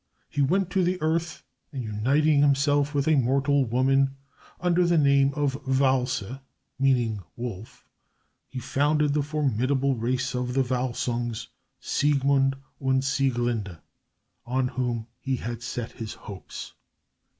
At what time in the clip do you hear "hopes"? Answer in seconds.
16.15-16.73